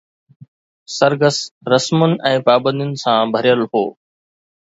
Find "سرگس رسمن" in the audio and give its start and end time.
0.99-2.11